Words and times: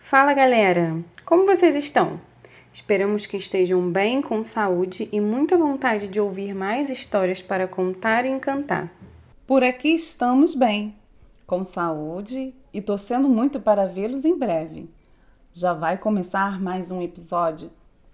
Fala 0.00 0.32
galera, 0.32 1.04
como 1.24 1.44
vocês 1.44 1.74
estão? 1.76 2.18
Esperamos 2.72 3.26
que 3.26 3.36
estejam 3.36 3.90
bem, 3.90 4.22
com 4.22 4.42
saúde 4.42 5.08
e 5.12 5.20
muita 5.20 5.58
vontade 5.58 6.08
de 6.08 6.18
ouvir 6.18 6.54
mais 6.54 6.88
histórias 6.88 7.42
para 7.42 7.68
contar 7.68 8.24
e 8.24 8.30
encantar. 8.30 8.90
Por 9.46 9.62
aqui 9.62 9.90
estamos 9.90 10.54
bem, 10.54 10.94
com 11.46 11.62
saúde 11.62 12.54
e 12.72 12.80
torcendo 12.80 13.28
muito 13.28 13.60
para 13.60 13.86
vê-los 13.86 14.24
em 14.24 14.38
breve. 14.38 14.88
Já 15.52 15.74
vai 15.74 15.98
começar 15.98 16.58
mais 16.58 16.90
um 16.90 17.02
episódio 17.02 17.70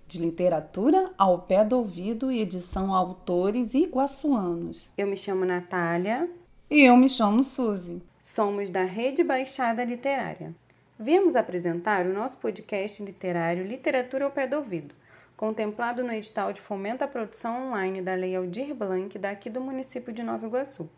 de 0.08 0.18
literatura 0.18 1.12
ao 1.16 1.40
pé 1.40 1.64
do 1.64 1.76
ouvido 1.76 2.32
e 2.32 2.40
edição 2.40 2.92
autores 2.92 3.74
iguaçuanos. 3.74 4.90
Eu 4.98 5.06
me 5.06 5.16
chamo 5.16 5.44
Natália. 5.44 6.28
E 6.68 6.80
eu 6.80 6.96
me 6.96 7.08
chamo 7.08 7.44
Suzy. 7.44 8.02
Somos 8.20 8.70
da 8.70 8.84
Rede 8.84 9.22
Baixada 9.22 9.84
Literária. 9.84 10.54
Viemos 10.98 11.34
apresentar 11.34 12.06
o 12.06 12.12
nosso 12.12 12.38
podcast 12.38 13.02
literário 13.02 13.66
Literatura 13.66 14.26
ao 14.26 14.30
Pé 14.30 14.46
do 14.46 14.54
Ouvido, 14.56 14.94
contemplado 15.36 16.04
no 16.04 16.12
edital 16.12 16.52
de 16.52 16.60
fomento 16.60 17.02
à 17.02 17.08
produção 17.08 17.66
online 17.66 18.00
da 18.00 18.14
Lei 18.14 18.36
Aldir 18.36 18.72
Blanc 18.76 19.18
daqui 19.18 19.50
do 19.50 19.60
município 19.60 20.12
de 20.12 20.22
Nova 20.22 20.46
Iguaçu, 20.46 20.88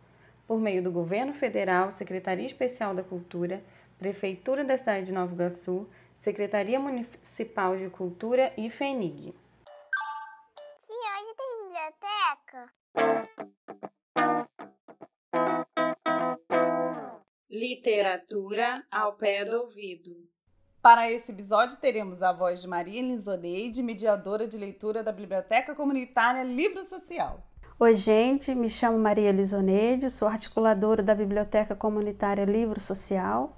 por 0.47 0.61
meio 0.61 0.83
do 0.83 0.93
Governo 0.93 1.33
Federal, 1.33 1.91
Secretaria 1.91 2.45
Especial 2.45 2.95
da 2.95 3.03
Cultura, 3.03 3.65
Prefeitura 3.99 4.63
da 4.63 4.77
cidade 4.77 5.07
de 5.07 5.13
Nova 5.13 5.33
Iguaçu, 5.33 5.89
Secretaria 6.19 6.79
Municipal 6.79 7.75
de 7.75 7.89
Cultura 7.89 8.53
e 8.55 8.69
FENIG. 8.69 9.35
Tia, 10.79 11.11
hoje 11.23 11.35
tem 11.39 11.49
biblioteca? 11.65 13.56
Literatura 17.59 18.85
ao 18.91 19.15
pé 19.15 19.45
do 19.45 19.63
ouvido. 19.63 20.11
Para 20.83 21.11
esse 21.11 21.33
episódio, 21.33 21.77
teremos 21.79 22.23
a 22.23 22.33
voz 22.33 22.61
de 22.61 22.69
Maria 22.69 23.01
Elisoneide, 23.01 23.83
mediadora 23.83 24.47
de 24.47 24.57
leitura 24.57 25.03
da 25.03 25.11
Biblioteca 25.11 25.75
Comunitária 25.75 26.43
Livro 26.43 26.85
Social. 26.85 27.43
Oi, 27.79 27.95
gente, 27.95 28.55
me 28.55 28.69
chamo 28.69 28.99
Maria 28.99 29.31
Elisoneide, 29.31 30.11
sou 30.11 30.29
articuladora 30.29 31.03
da 31.03 31.15
Biblioteca 31.15 31.75
Comunitária 31.75 32.45
Livro 32.45 32.81
Social 32.81 33.57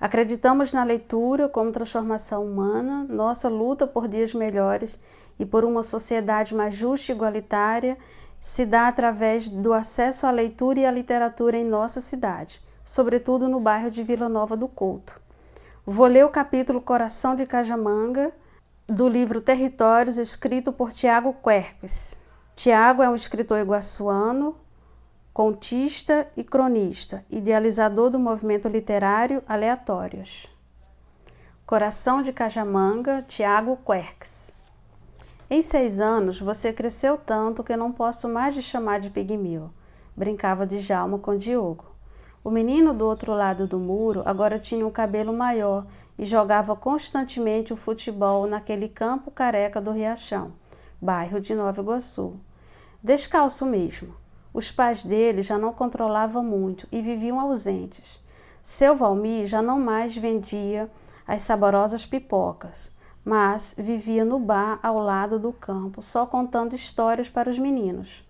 Acreditamos 0.00 0.72
na 0.72 0.82
leitura 0.82 1.46
como 1.46 1.70
transformação 1.70 2.42
humana, 2.42 3.04
nossa 3.06 3.50
luta 3.50 3.86
por 3.86 4.08
dias 4.08 4.32
melhores 4.32 4.98
e 5.38 5.44
por 5.44 5.62
uma 5.62 5.82
sociedade 5.82 6.54
mais 6.54 6.74
justa 6.74 7.12
e 7.12 7.14
igualitária 7.14 7.98
se 8.40 8.64
dá 8.64 8.88
através 8.88 9.50
do 9.50 9.74
acesso 9.74 10.26
à 10.26 10.30
leitura 10.30 10.80
e 10.80 10.86
à 10.86 10.90
literatura 10.90 11.58
em 11.58 11.64
nossa 11.64 12.00
cidade, 12.00 12.62
sobretudo 12.84 13.48
no 13.48 13.60
bairro 13.60 13.90
de 13.90 14.02
Vila 14.02 14.28
Nova 14.28 14.56
do 14.56 14.68
Couto. 14.68 15.20
Vou 15.86 16.06
ler 16.06 16.24
o 16.24 16.30
capítulo 16.30 16.80
Coração 16.80 17.34
de 17.34 17.46
Cajamanga, 17.46 18.32
do 18.86 19.08
livro 19.08 19.40
Territórios, 19.40 20.18
escrito 20.18 20.72
por 20.72 20.92
Tiago 20.92 21.34
Querques. 21.42 22.18
Tiago 22.54 23.02
é 23.02 23.08
um 23.08 23.14
escritor 23.14 23.58
iguaçuano, 23.58 24.56
contista 25.32 26.28
e 26.36 26.42
cronista, 26.42 27.24
idealizador 27.30 28.10
do 28.10 28.18
movimento 28.18 28.68
literário 28.68 29.42
Aleatórios. 29.48 30.46
Coração 31.64 32.20
de 32.20 32.32
Cajamanga, 32.32 33.22
Tiago 33.22 33.78
Querques. 33.86 34.54
Em 35.48 35.62
seis 35.62 36.00
anos, 36.00 36.40
você 36.40 36.72
cresceu 36.72 37.16
tanto 37.16 37.64
que 37.64 37.76
não 37.76 37.92
posso 37.92 38.28
mais 38.28 38.54
te 38.54 38.62
chamar 38.62 39.00
de 39.00 39.08
pigmeu, 39.08 39.70
brincava 40.16 40.66
Djalma 40.66 41.18
com 41.18 41.36
Diogo. 41.36 41.89
O 42.42 42.50
menino 42.50 42.94
do 42.94 43.06
outro 43.06 43.32
lado 43.32 43.66
do 43.66 43.78
muro 43.78 44.22
agora 44.24 44.58
tinha 44.58 44.86
um 44.86 44.90
cabelo 44.90 45.32
maior 45.32 45.86
e 46.18 46.24
jogava 46.24 46.74
constantemente 46.74 47.72
o 47.72 47.76
futebol 47.76 48.46
naquele 48.46 48.88
campo 48.88 49.30
careca 49.30 49.80
do 49.80 49.92
Riachão, 49.92 50.52
bairro 51.00 51.38
de 51.38 51.54
Nova 51.54 51.82
Iguaçu. 51.82 52.40
Descalço 53.02 53.66
mesmo. 53.66 54.14
Os 54.52 54.70
pais 54.70 55.04
dele 55.04 55.42
já 55.42 55.58
não 55.58 55.72
controlavam 55.72 56.42
muito 56.42 56.88
e 56.90 57.00
viviam 57.02 57.38
ausentes. 57.38 58.22
Seu 58.62 58.96
Valmir 58.96 59.46
já 59.46 59.62
não 59.62 59.78
mais 59.78 60.16
vendia 60.16 60.90
as 61.26 61.42
saborosas 61.42 62.04
pipocas, 62.04 62.90
mas 63.24 63.74
vivia 63.78 64.24
no 64.24 64.38
bar 64.38 64.80
ao 64.82 64.98
lado 64.98 65.38
do 65.38 65.52
campo, 65.52 66.02
só 66.02 66.26
contando 66.26 66.74
histórias 66.74 67.28
para 67.28 67.50
os 67.50 67.58
meninos. 67.58 68.26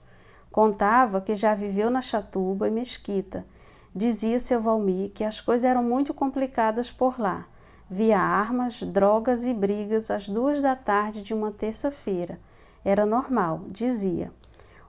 Contava 0.52 1.20
que 1.20 1.34
já 1.34 1.54
viveu 1.54 1.90
na 1.90 2.02
Chatuba 2.02 2.68
e 2.68 2.70
Mesquita. 2.70 3.46
Dizia 3.94 4.38
seu 4.38 4.60
Valmir 4.60 5.10
que 5.10 5.24
as 5.24 5.40
coisas 5.40 5.64
eram 5.64 5.82
muito 5.82 6.14
complicadas 6.14 6.90
por 6.90 7.20
lá. 7.20 7.46
Via 7.88 8.20
armas, 8.20 8.82
drogas 8.82 9.44
e 9.44 9.52
brigas 9.52 10.12
às 10.12 10.28
duas 10.28 10.62
da 10.62 10.76
tarde 10.76 11.22
de 11.22 11.34
uma 11.34 11.50
terça-feira. 11.50 12.38
Era 12.84 13.04
normal, 13.04 13.62
dizia. 13.68 14.32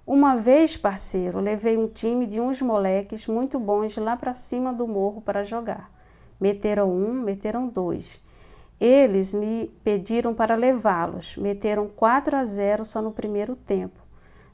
Uma 0.05 0.35
vez, 0.35 0.77
parceiro, 0.77 1.39
levei 1.39 1.77
um 1.77 1.87
time 1.87 2.27
de 2.27 2.39
uns 2.39 2.61
moleques 2.61 3.25
muito 3.25 3.59
bons 3.59 3.97
lá 3.97 4.15
para 4.15 4.35
cima 4.35 4.71
do 4.71 4.87
morro 4.87 5.19
para 5.19 5.43
jogar. 5.43 5.89
Meteram 6.39 6.91
um, 6.91 7.13
meteram 7.13 7.67
dois. 7.67 8.21
Eles 8.79 9.33
me 9.33 9.71
pediram 9.83 10.33
para 10.33 10.55
levá-los. 10.55 11.37
Meteram 11.37 11.87
4 11.87 12.35
a 12.35 12.45
0 12.45 12.85
só 12.85 13.01
no 13.01 13.11
primeiro 13.11 13.55
tempo. 13.55 13.99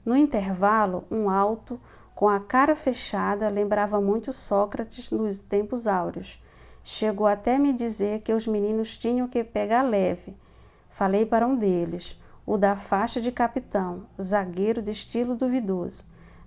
No 0.06 0.16
intervalo, 0.16 1.04
um 1.12 1.30
alto, 1.30 1.80
com 2.18 2.28
a 2.28 2.40
cara 2.40 2.76
fechada, 2.76 3.48
lembrava 3.48 4.02
muito 4.02 4.34
Sócrates 4.34 5.12
nos 5.12 5.38
tempos 5.38 5.86
áureos. 5.86 6.42
Chegou 6.84 7.28
até 7.28 7.60
me 7.60 7.72
dizer 7.72 8.22
que 8.22 8.34
os 8.34 8.48
meninos 8.48 8.98
tinham 8.98 9.28
que 9.28 9.44
pegar 9.44 9.84
leve. 9.84 10.36
Falei 10.90 11.28
para 11.28 11.46
um 11.46 11.56
deles 11.56 12.20
o 12.44 12.58
da 12.58 12.76
faixa 12.76 13.22
de 13.22 13.32
capitão, 13.32 14.08
zagueiro 14.20 14.82
de 14.82 14.90
estilo 14.90 15.36
duvidoso. 15.36 16.04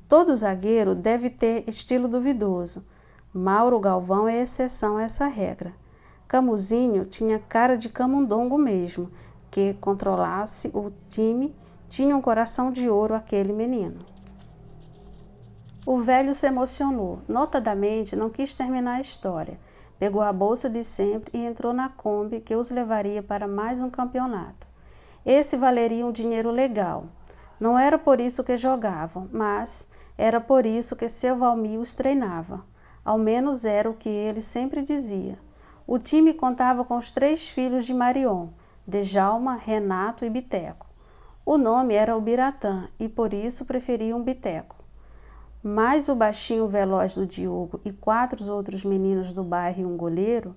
Todo 0.08 0.34
zagueiro 0.34 0.92
deve 0.92 1.30
ter 1.30 1.62
estilo 1.68 2.08
duvidoso. 2.08 2.84
Mauro 3.32 3.78
Galvão 3.78 4.26
é 4.26 4.42
exceção 4.42 4.96
a 4.96 5.04
essa 5.04 5.28
regra. 5.28 5.72
Camuzinho 6.26 7.04
tinha 7.04 7.38
cara 7.38 7.76
de 7.78 7.88
camundongo 7.88 8.58
mesmo, 8.58 9.08
que 9.52 9.74
controlasse 9.74 10.66
o 10.74 10.90
time, 11.08 11.54
tinha 11.88 12.16
um 12.16 12.20
coração 12.20 12.72
de 12.72 12.88
ouro 12.88 13.14
aquele 13.14 13.52
menino. 13.52 14.10
O 15.92 15.98
velho 15.98 16.32
se 16.36 16.46
emocionou, 16.46 17.18
notadamente 17.26 18.14
não 18.14 18.30
quis 18.30 18.54
terminar 18.54 18.98
a 18.98 19.00
história. 19.00 19.58
Pegou 19.98 20.22
a 20.22 20.32
bolsa 20.32 20.70
de 20.70 20.84
sempre 20.84 21.36
e 21.36 21.44
entrou 21.44 21.72
na 21.72 21.88
Kombi 21.88 22.38
que 22.38 22.54
os 22.54 22.70
levaria 22.70 23.24
para 23.24 23.48
mais 23.48 23.80
um 23.80 23.90
campeonato. 23.90 24.68
Esse 25.26 25.56
valeria 25.56 26.06
um 26.06 26.12
dinheiro 26.12 26.52
legal. 26.52 27.06
Não 27.58 27.76
era 27.76 27.98
por 27.98 28.20
isso 28.20 28.44
que 28.44 28.56
jogavam, 28.56 29.28
mas 29.32 29.88
era 30.16 30.40
por 30.40 30.64
isso 30.64 30.94
que 30.94 31.08
seu 31.08 31.36
Valmir 31.36 31.80
os 31.80 31.92
treinava. 31.92 32.64
Ao 33.04 33.18
menos 33.18 33.64
era 33.64 33.90
o 33.90 33.94
que 33.94 34.08
ele 34.08 34.42
sempre 34.42 34.82
dizia. 34.82 35.36
O 35.88 35.98
time 35.98 36.32
contava 36.32 36.84
com 36.84 36.98
os 36.98 37.10
três 37.10 37.48
filhos 37.48 37.84
de 37.84 37.92
Marion, 37.92 38.50
Dejalma, 38.86 39.56
Renato 39.56 40.24
e 40.24 40.30
Biteco. 40.30 40.86
O 41.44 41.58
nome 41.58 41.94
era 41.94 42.16
o 42.16 42.20
Biratã 42.20 42.86
e 42.96 43.08
por 43.08 43.34
isso 43.34 43.64
preferiam 43.64 44.22
Biteco. 44.22 44.79
Mais 45.62 46.08
o 46.08 46.14
baixinho 46.14 46.66
veloz 46.66 47.12
do 47.12 47.26
Diogo 47.26 47.82
e 47.84 47.92
quatro 47.92 48.50
outros 48.50 48.82
meninos 48.82 49.30
do 49.30 49.44
bairro 49.44 49.82
e 49.82 49.84
um 49.84 49.94
goleiro, 49.94 50.56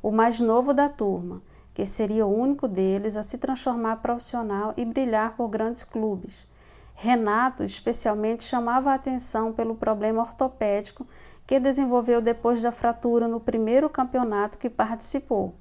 o 0.00 0.12
mais 0.12 0.38
novo 0.38 0.72
da 0.72 0.88
turma, 0.88 1.42
que 1.74 1.84
seria 1.84 2.24
o 2.24 2.32
único 2.32 2.68
deles 2.68 3.16
a 3.16 3.24
se 3.24 3.36
transformar 3.36 3.96
profissional 3.96 4.72
e 4.76 4.84
brilhar 4.84 5.36
por 5.36 5.48
grandes 5.48 5.82
clubes. 5.82 6.46
Renato, 6.94 7.64
especialmente, 7.64 8.44
chamava 8.44 8.92
a 8.92 8.94
atenção 8.94 9.52
pelo 9.52 9.74
problema 9.74 10.22
ortopédico 10.22 11.04
que 11.44 11.58
desenvolveu 11.58 12.20
depois 12.20 12.62
da 12.62 12.70
fratura 12.70 13.26
no 13.26 13.40
primeiro 13.40 13.90
campeonato 13.90 14.56
que 14.56 14.70
participou. 14.70 15.56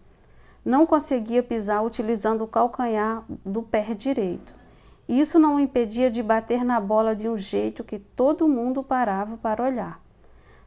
Não 0.64 0.86
conseguia 0.86 1.41
pisar 1.41 1.84
utilizando 1.84 2.44
o 2.44 2.47
calcanhar 2.47 3.23
do 3.44 3.64
pé 3.64 3.96
direito. 3.96 4.63
Isso 5.08 5.38
não 5.38 5.55
o 5.55 5.59
impedia 5.59 6.09
de 6.09 6.23
bater 6.23 6.64
na 6.64 6.79
bola 6.79 7.16
de 7.16 7.28
um 7.28 7.38
jeito 7.38 7.84
que 7.84 8.00
todo 8.00 8.47
mundo 8.47 8.84
parava 8.84 9.38
para 9.38 9.64
olhar. 9.64 10.02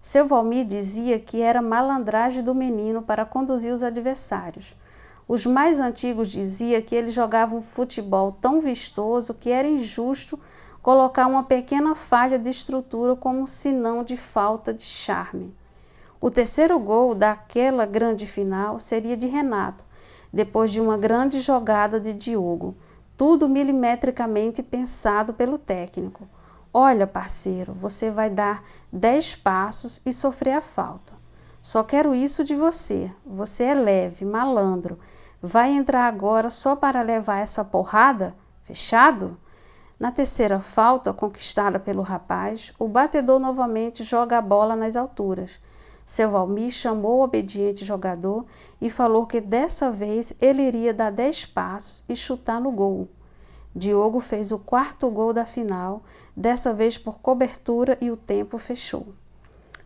Seu 0.00 0.26
Valmir 0.26 0.64
dizia 0.64 1.18
que 1.18 1.40
era 1.40 1.62
malandragem 1.62 2.44
do 2.44 2.54
menino 2.54 3.02
para 3.02 3.24
conduzir 3.24 3.72
os 3.72 3.82
adversários 3.82 4.74
os 5.28 5.44
mais 5.44 5.80
antigos 5.80 6.28
diziam 6.28 6.80
que 6.80 6.94
ele 6.94 7.10
jogava 7.10 7.56
um 7.56 7.62
futebol 7.62 8.36
tão 8.40 8.60
vistoso 8.60 9.34
que 9.34 9.50
era 9.50 9.66
injusto 9.66 10.38
colocar 10.80 11.26
uma 11.26 11.42
pequena 11.42 11.96
falha 11.96 12.38
de 12.38 12.48
estrutura 12.48 13.16
como 13.16 13.40
um 13.40 13.46
sinão 13.46 14.04
de 14.04 14.16
falta 14.16 14.72
de 14.72 14.84
charme. 14.84 15.52
O 16.20 16.30
terceiro 16.30 16.78
gol 16.78 17.12
daquela 17.12 17.84
grande 17.84 18.24
final 18.24 18.78
seria 18.78 19.16
de 19.16 19.26
Renato, 19.26 19.84
depois 20.32 20.70
de 20.70 20.80
uma 20.80 20.96
grande 20.96 21.40
jogada 21.40 21.98
de 21.98 22.12
Diogo, 22.12 22.76
tudo 23.16 23.48
milimetricamente 23.48 24.62
pensado 24.62 25.32
pelo 25.32 25.58
técnico. 25.58 26.28
Olha, 26.72 27.06
parceiro, 27.06 27.72
você 27.72 28.10
vai 28.10 28.28
dar 28.28 28.62
dez 28.92 29.34
passos 29.34 30.00
e 30.04 30.12
sofrer 30.12 30.52
a 30.52 30.60
falta. 30.60 31.14
Só 31.62 31.82
quero 31.82 32.14
isso 32.14 32.44
de 32.44 32.54
você. 32.54 33.10
Você 33.24 33.64
é 33.64 33.74
leve, 33.74 34.24
malandro. 34.24 34.98
Vai 35.42 35.70
entrar 35.70 36.06
agora 36.06 36.50
só 36.50 36.76
para 36.76 37.02
levar 37.02 37.38
essa 37.38 37.64
porrada? 37.64 38.34
Fechado? 38.62 39.38
Na 39.98 40.12
terceira 40.12 40.60
falta, 40.60 41.12
conquistada 41.12 41.78
pelo 41.78 42.02
rapaz, 42.02 42.72
o 42.78 42.86
batedor 42.86 43.38
novamente 43.40 44.04
joga 44.04 44.36
a 44.36 44.42
bola 44.42 44.76
nas 44.76 44.94
alturas. 44.94 45.58
Seu 46.06 46.30
Valmir 46.30 46.70
chamou 46.70 47.18
o 47.18 47.24
obediente 47.24 47.84
jogador 47.84 48.46
e 48.80 48.88
falou 48.88 49.26
que 49.26 49.40
dessa 49.40 49.90
vez 49.90 50.32
ele 50.40 50.62
iria 50.62 50.94
dar 50.94 51.10
dez 51.10 51.44
passos 51.44 52.04
e 52.08 52.14
chutar 52.14 52.60
no 52.60 52.70
gol. 52.70 53.08
Diogo 53.74 54.20
fez 54.20 54.52
o 54.52 54.58
quarto 54.58 55.10
gol 55.10 55.32
da 55.32 55.44
final, 55.44 56.04
dessa 56.34 56.72
vez 56.72 56.96
por 56.96 57.18
cobertura 57.18 57.98
e 58.00 58.10
o 58.10 58.16
tempo 58.16 58.56
fechou. 58.56 59.08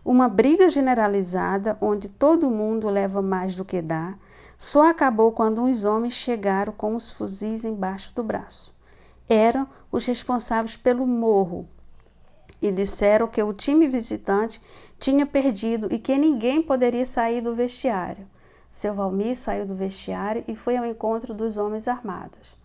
Uma 0.04 0.28
briga 0.28 0.68
generalizada, 0.68 1.76
onde 1.80 2.08
todo 2.08 2.50
mundo 2.50 2.88
leva 2.88 3.20
mais 3.20 3.56
do 3.56 3.64
que 3.64 3.82
dá, 3.82 4.14
só 4.56 4.88
acabou 4.90 5.32
quando 5.32 5.62
uns 5.62 5.84
homens 5.84 6.12
chegaram 6.12 6.72
com 6.72 6.94
os 6.94 7.10
fuzis 7.10 7.64
embaixo 7.64 8.14
do 8.14 8.22
braço 8.22 8.78
eram 9.30 9.68
os 9.92 10.04
responsáveis 10.06 10.76
pelo 10.76 11.06
morro 11.06 11.68
e 12.60 12.70
disseram 12.70 13.26
que 13.26 13.42
o 13.42 13.52
time 13.52 13.88
visitante 13.88 14.60
tinha 14.98 15.24
perdido 15.24 15.88
e 15.90 15.98
que 15.98 16.16
ninguém 16.18 16.62
poderia 16.62 17.06
sair 17.06 17.40
do 17.40 17.54
vestiário. 17.54 18.26
Seu 18.70 18.94
Valmir 18.94 19.36
saiu 19.36 19.66
do 19.66 19.74
vestiário 19.74 20.44
e 20.46 20.54
foi 20.54 20.76
ao 20.76 20.84
encontro 20.84 21.34
dos 21.34 21.56
homens 21.56 21.88
armados. 21.88 22.56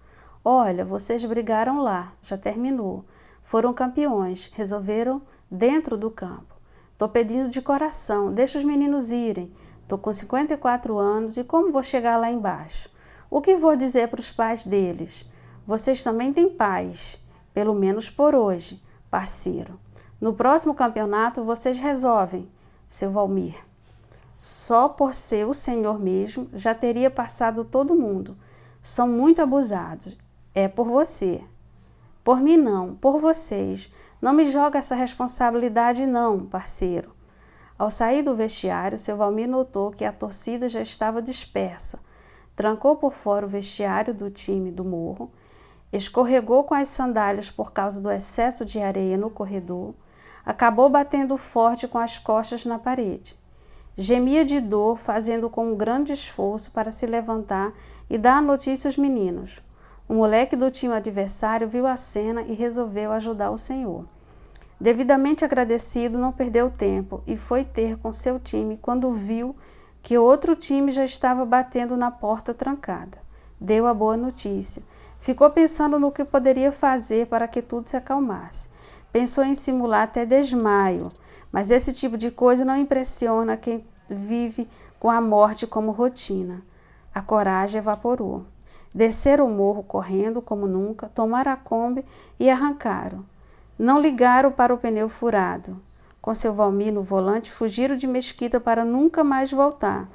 Olha, 0.43 0.85
vocês 0.85 1.25
brigaram 1.25 1.81
lá, 1.81 2.13
já 2.21 2.37
terminou. 2.37 3.03
Foram 3.41 3.73
campeões, 3.73 4.51
resolveram 4.53 5.21
dentro 5.49 5.97
do 5.97 6.11
campo. 6.11 6.53
Tô 6.97 7.09
pedindo 7.09 7.49
de 7.49 7.61
coração, 7.61 8.31
deixa 8.31 8.59
os 8.59 8.63
meninos 8.63 9.11
irem. 9.11 9.51
Tô 9.87 9.97
com 9.97 10.13
54 10.13 10.97
anos 10.97 11.37
e 11.37 11.43
como 11.43 11.71
vou 11.71 11.83
chegar 11.83 12.17
lá 12.17 12.29
embaixo? 12.29 12.89
O 13.29 13.41
que 13.41 13.55
vou 13.55 13.75
dizer 13.75 14.07
para 14.07 14.19
os 14.19 14.31
pais 14.31 14.63
deles? 14.63 15.29
Vocês 15.65 16.03
também 16.03 16.31
têm 16.31 16.49
paz, 16.49 17.19
pelo 17.53 17.73
menos 17.73 18.09
por 18.09 18.35
hoje, 18.35 18.81
parceiro. 19.09 19.79
No 20.25 20.33
próximo 20.33 20.73
campeonato 20.73 21.43
vocês 21.43 21.77
resolvem, 21.77 22.49
seu 22.87 23.11
Valmir. 23.11 23.63
Só 24.39 24.89
por 24.89 25.13
ser 25.13 25.45
o 25.45 25.53
senhor 25.53 25.99
mesmo 25.99 26.49
já 26.51 26.73
teria 26.73 27.11
passado 27.11 27.63
todo 27.63 27.93
mundo. 27.93 28.35
São 28.81 29.07
muito 29.07 29.39
abusados. 29.39 30.17
É 30.55 30.67
por 30.67 30.87
você. 30.87 31.43
Por 32.23 32.39
mim 32.39 32.57
não, 32.57 32.95
por 32.95 33.19
vocês. 33.19 33.93
Não 34.19 34.33
me 34.33 34.47
joga 34.47 34.79
essa 34.79 34.95
responsabilidade 34.95 36.07
não, 36.07 36.43
parceiro. 36.43 37.13
Ao 37.77 37.91
sair 37.91 38.23
do 38.23 38.33
vestiário, 38.33 38.97
seu 38.97 39.15
Valmir 39.15 39.47
notou 39.47 39.91
que 39.91 40.03
a 40.03 40.11
torcida 40.11 40.67
já 40.67 40.81
estava 40.81 41.21
dispersa. 41.21 41.99
Trancou 42.55 42.95
por 42.95 43.13
fora 43.13 43.45
o 43.45 43.49
vestiário 43.49 44.11
do 44.11 44.31
time 44.31 44.71
do 44.71 44.83
morro 44.83 45.31
escorregou 45.97 46.63
com 46.63 46.73
as 46.73 46.89
sandálias 46.89 47.49
por 47.51 47.71
causa 47.71 48.01
do 48.01 48.11
excesso 48.11 48.65
de 48.65 48.79
areia 48.79 49.17
no 49.17 49.29
corredor, 49.29 49.93
acabou 50.45 50.89
batendo 50.89 51.35
forte 51.37 51.87
com 51.87 51.97
as 51.97 52.19
costas 52.19 52.65
na 52.65 52.77
parede. 52.77 53.37
Gemia 53.97 54.45
de 54.45 54.59
dor, 54.59 54.97
fazendo 54.97 55.49
com 55.49 55.71
um 55.71 55.75
grande 55.75 56.13
esforço 56.13 56.69
para 56.71 56.91
se 56.91 57.05
levantar 57.05 57.73
e 58.09 58.17
dar 58.17 58.37
a 58.37 58.41
notícia 58.41 58.87
aos 58.87 58.97
meninos. 58.97 59.61
O 60.07 60.13
moleque 60.13 60.55
do 60.55 60.69
time 60.69 60.93
adversário 60.93 61.67
viu 61.67 61.87
a 61.87 61.97
cena 61.97 62.41
e 62.43 62.53
resolveu 62.53 63.11
ajudar 63.11 63.49
o 63.51 63.57
senhor. 63.57 64.05
Devidamente 64.79 65.43
agradecido, 65.43 66.17
não 66.17 66.31
perdeu 66.31 66.69
tempo 66.69 67.23
e 67.25 67.35
foi 67.37 67.63
ter 67.63 67.97
com 67.97 68.11
seu 68.11 68.39
time 68.39 68.77
quando 68.81 69.11
viu 69.11 69.55
que 70.03 70.17
outro 70.17 70.55
time 70.55 70.91
já 70.91 71.05
estava 71.05 71.45
batendo 71.45 71.97
na 71.97 72.11
porta 72.11 72.53
trancada. 72.53 73.17
Deu 73.59 73.87
a 73.87 73.93
boa 73.93 74.17
notícia 74.17 74.83
Ficou 75.25 75.49
pensando 75.49 75.97
no 75.97 76.11
que 76.11 76.23
poderia 76.23 76.71
fazer 76.71 77.25
para 77.25 77.47
que 77.47 77.59
tudo 77.59 77.89
se 77.89 77.97
acalmasse. 77.97 78.69
Pensou 79.15 79.45
em 79.45 79.55
simular 79.55 80.03
até 80.03 80.25
desmaio, 80.25 81.09
mas 81.49 81.71
esse 81.71 81.93
tipo 81.93 82.17
de 82.17 82.29
coisa 82.29 82.65
não 82.65 82.75
impressiona 82.75 83.55
quem 83.55 83.85
vive 84.09 84.67
com 84.99 85.09
a 85.09 85.21
morte 85.21 85.65
como 85.65 85.93
rotina. 85.93 86.61
A 87.13 87.21
coragem 87.21 87.77
evaporou. 87.77 88.43
Desceram 88.93 89.47
o 89.47 89.49
morro 89.49 89.83
correndo 89.83 90.41
como 90.41 90.67
nunca, 90.67 91.07
tomaram 91.07 91.53
a 91.53 91.55
Kombi 91.55 92.03
e 92.37 92.49
arrancaram. 92.49 93.23
Não 93.79 94.01
ligaram 94.01 94.51
para 94.51 94.73
o 94.73 94.77
pneu 94.77 95.07
furado. 95.07 95.79
Com 96.21 96.35
seu 96.35 96.53
Valmir 96.53 96.91
no 96.91 97.01
volante, 97.01 97.49
fugiram 97.49 97.95
de 97.95 98.07
Mesquita 98.07 98.59
para 98.59 98.83
nunca 98.83 99.23
mais 99.23 99.49
voltar. 99.49 100.09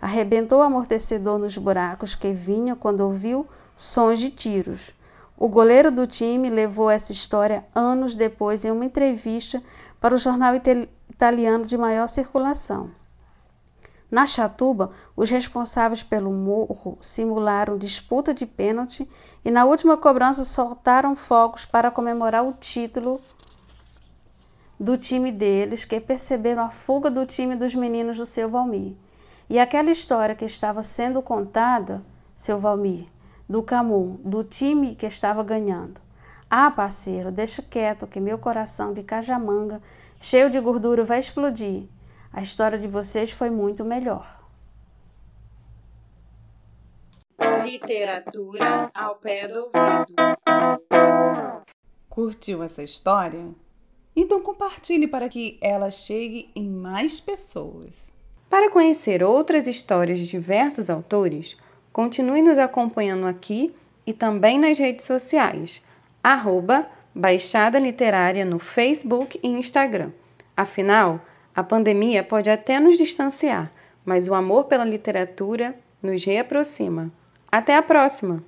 Arrebentou 0.00 0.60
o 0.60 0.62
amortecedor 0.62 1.40
nos 1.40 1.58
buracos 1.58 2.14
que 2.14 2.32
vinha 2.32 2.76
quando 2.76 3.00
ouviu 3.00 3.48
sons 3.74 4.20
de 4.20 4.30
tiros. 4.30 4.92
O 5.36 5.48
goleiro 5.48 5.90
do 5.90 6.06
time 6.06 6.48
levou 6.48 6.88
essa 6.88 7.12
história 7.12 7.66
anos 7.74 8.14
depois 8.14 8.64
em 8.64 8.70
uma 8.70 8.84
entrevista 8.84 9.62
para 10.00 10.14
o 10.14 10.18
jornal 10.18 10.54
italiano 10.54 11.66
de 11.66 11.76
maior 11.76 12.06
circulação. 12.06 12.90
Na 14.10 14.26
Chatuba, 14.26 14.92
os 15.16 15.28
responsáveis 15.28 16.04
pelo 16.04 16.30
morro 16.32 16.96
simularam 17.00 17.76
disputa 17.76 18.32
de 18.32 18.46
pênalti 18.46 19.08
e 19.44 19.50
na 19.50 19.64
última 19.64 19.96
cobrança 19.96 20.44
soltaram 20.44 21.16
fogos 21.16 21.66
para 21.66 21.90
comemorar 21.90 22.46
o 22.46 22.52
título 22.52 23.20
do 24.78 24.96
time 24.96 25.32
deles, 25.32 25.84
que 25.84 25.98
perceberam 25.98 26.62
a 26.62 26.70
fuga 26.70 27.10
do 27.10 27.26
time 27.26 27.56
dos 27.56 27.74
meninos 27.74 28.16
do 28.16 28.24
seu 28.24 28.48
Valmir. 28.48 28.94
E 29.50 29.58
aquela 29.58 29.90
história 29.90 30.34
que 30.34 30.44
estava 30.44 30.82
sendo 30.82 31.20
contada, 31.20 32.00
seu 32.36 32.58
Valmir, 32.58 33.06
do 33.48 33.62
Camus, 33.62 34.18
do 34.20 34.42
time 34.42 34.94
que 34.94 35.06
estava 35.06 35.42
ganhando. 35.42 36.00
Ah, 36.50 36.70
parceiro, 36.70 37.32
deixa 37.32 37.62
quieto 37.62 38.06
que 38.06 38.20
meu 38.20 38.38
coração 38.38 38.92
de 38.92 39.02
cajamanga, 39.02 39.82
cheio 40.20 40.50
de 40.50 40.60
gordura, 40.60 41.04
vai 41.04 41.18
explodir. 41.18 41.84
A 42.32 42.42
história 42.42 42.78
de 42.78 42.88
vocês 42.88 43.30
foi 43.30 43.50
muito 43.50 43.84
melhor. 43.84 44.40
Literatura 47.64 48.90
ao 48.94 49.16
pé 49.16 49.48
do 49.48 49.70
ouvido. 49.72 50.14
Curtiu 52.08 52.62
essa 52.62 52.82
história? 52.82 53.48
Então 54.14 54.40
compartilhe 54.40 55.08
para 55.08 55.28
que 55.28 55.58
ela 55.60 55.90
chegue 55.90 56.50
em 56.54 56.68
mais 56.68 57.18
pessoas. 57.18 58.12
Para 58.48 58.70
conhecer 58.70 59.24
outras 59.24 59.66
histórias 59.66 60.20
de 60.20 60.28
diversos 60.28 60.88
autores, 60.88 61.56
Continue 61.94 62.42
nos 62.42 62.58
acompanhando 62.58 63.24
aqui 63.24 63.72
e 64.04 64.12
também 64.12 64.58
nas 64.58 64.76
redes 64.76 65.06
sociais, 65.06 65.80
arroba 66.20 66.88
Baixada 67.14 67.78
Literária 67.78 68.44
no 68.44 68.58
Facebook 68.58 69.38
e 69.40 69.46
Instagram. 69.46 70.10
Afinal, 70.56 71.20
a 71.54 71.62
pandemia 71.62 72.24
pode 72.24 72.50
até 72.50 72.80
nos 72.80 72.98
distanciar, 72.98 73.70
mas 74.04 74.26
o 74.26 74.34
amor 74.34 74.64
pela 74.64 74.84
literatura 74.84 75.72
nos 76.02 76.24
reaproxima. 76.24 77.12
Até 77.50 77.76
a 77.76 77.82
próxima! 77.82 78.42